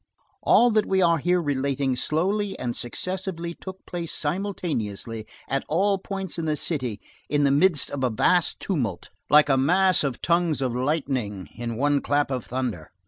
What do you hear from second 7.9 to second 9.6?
of a vast tumult, like a